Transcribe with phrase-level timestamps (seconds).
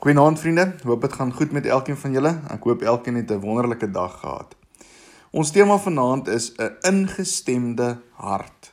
[0.00, 2.30] Goeienaand vriende, hoop dit gaan goed met elkeen van julle.
[2.48, 4.54] Ek hoop elkeen het 'n wonderlike dag gehad.
[5.30, 8.72] Ons tema vanaand is 'n ingestemde hart.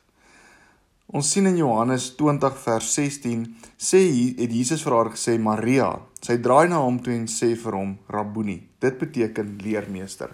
[1.05, 3.99] Ons sien in Johannes 20 vers 16 sê
[4.39, 5.99] het Jesus vir haar gesê Maria.
[6.21, 8.69] Sy draai na hom toe en sê vir hom Rabboni.
[8.79, 10.29] Dit beteken leermeester.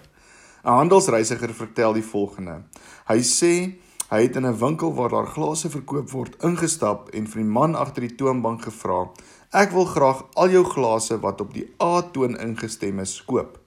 [0.64, 2.62] 'n Handelsreisiger vertel die volgende.
[3.06, 3.74] Hy sê
[4.14, 7.74] hy het in 'n winkel waar daar glase verkoop word ingestap en vir die man
[7.74, 9.10] agter die toonbank gevra
[9.54, 13.60] Ek wil graag al jou glase wat op die A-toon ingestem is koop.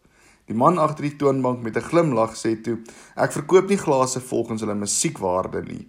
[0.51, 2.79] Die man agter die toonbank met 'n glimlag sê toe:
[3.15, 5.87] "Ek verkoop nie glase volgens hulle musiekwaarde nie.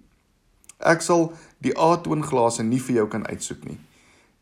[0.78, 3.80] Ek sal die A-toon glase nie vir jou kan uitsoek nie."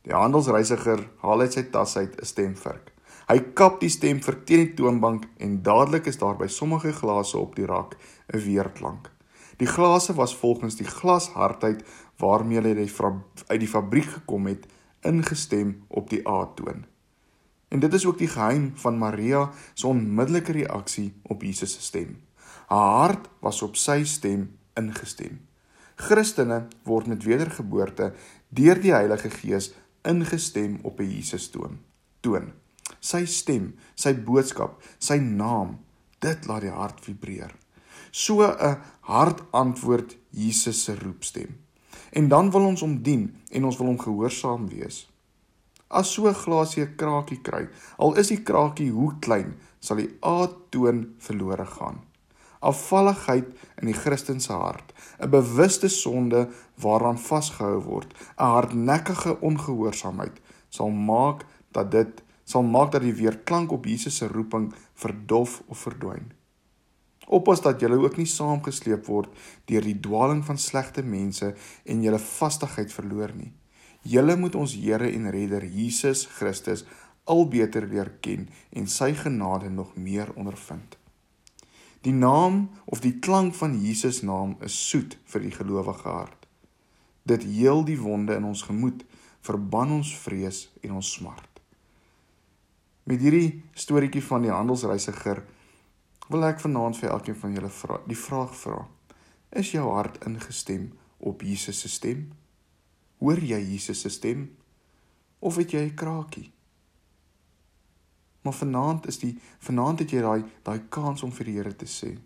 [0.02, 2.92] Die handelsreisiger haal uit sy tas uit 'n stemvirk.
[3.28, 7.56] Hy kap die stemvirk teen die toonbank en dadelik is daar by sommige glase op
[7.56, 7.96] die rak
[8.32, 9.15] 'n weerklank.
[9.56, 11.84] Die glase was volgens die glashardheid
[12.16, 12.88] waarmee hulle
[13.46, 14.66] uit die fabriek gekom het
[15.00, 16.84] ingestem op die A-toon.
[17.68, 22.20] En dit is ook die geheim van Maria se onmiddellike reaksie op Jesus se stem.
[22.66, 25.40] Haar hart was op sy stem ingestem.
[25.96, 28.12] Christene word met wedergeboorte
[28.48, 29.72] deur die Heilige Gees
[30.04, 31.78] ingestem op 'n Jesus toon.
[32.20, 32.52] Toon.
[33.00, 35.78] Sy stem, sy boodskap, sy naam,
[36.18, 37.54] dit laat die hart vibreer.
[38.10, 41.66] So 'n hart antwoord Jesus se roepstem
[42.10, 45.04] en dan wil ons hom dien en ons wil hom gehoorsaam wees.
[45.88, 50.16] As so 'n glasie 'n krakie kry, al is die krakie hoe klein, sal die
[50.24, 52.00] A-toon verlore gaan.
[52.60, 53.46] Afvalligheid
[53.80, 60.90] in die Christen se hart, 'n bewuste sonde waaraan vasgehou word, 'n hardnekkige ongehoorsaamheid sal
[60.90, 66.32] maak dat dit sal maak dat die weerklank op Jesus se roeping verdof of verdwyn.
[67.26, 69.32] Oppas dat julle ook nie saamgesleep word
[69.66, 73.52] deur die dwaaling van slegte mense en julle vastigheid verloor nie.
[74.06, 76.84] Julle moet ons Here en Redder Jesus Christus
[77.26, 80.94] al beter leer ken en sy genade nog meer ondervind.
[82.06, 86.46] Die naam of die klank van Jesus naam is soet vir die gelowige hart.
[87.26, 89.02] Dit heel die wonde in ons gemoed,
[89.42, 91.50] verban ons vrees en ons smart.
[93.10, 95.42] Met hierdie storieetjie van die handelsreisiger
[96.28, 98.80] wil ek vanaand vir elkeen van julle vra die vraag vra.
[99.56, 102.26] Is jou hart ingestem op Jesus se stem?
[103.22, 104.48] Hoor jy Jesus se stem
[105.38, 106.52] of het jy 'n krakie?
[108.42, 111.86] Maar vanaand is die vanaand het jy daai daai kans om vir die Here te
[111.86, 112.18] sê.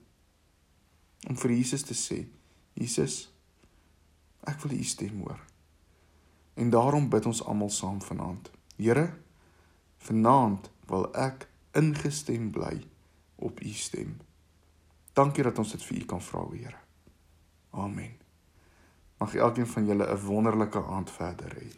[1.28, 2.26] Om vir Jesus te sê,
[2.74, 3.30] Jesus,
[4.46, 5.40] ek wil u stem hoor.
[6.54, 8.50] En daarom bid ons almal saam vanaand.
[8.76, 9.16] Here,
[9.98, 12.80] vanaand wil ek ingestem bly
[13.40, 14.16] op u stem.
[15.12, 16.76] Dankie dat ons dit vir u kan vra, Here.
[17.70, 18.16] Amen.
[19.18, 21.68] Mag elkeen van julle 'n wonderlike aand verder hê.